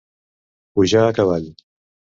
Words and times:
Pujar 0.79 1.05
a 1.11 1.15
cavall. 1.21 1.49